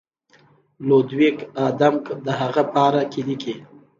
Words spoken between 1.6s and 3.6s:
آدمک د هغه پاره کې لیکي.